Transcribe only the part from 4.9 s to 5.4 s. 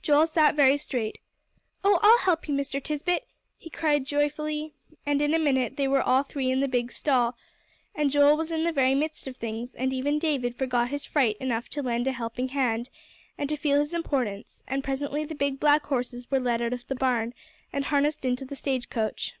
And in a